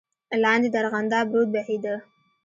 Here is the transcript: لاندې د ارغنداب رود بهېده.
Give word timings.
لاندې 0.43 0.67
د 0.71 0.75
ارغنداب 0.83 1.27
رود 1.35 1.49
بهېده. 1.53 1.95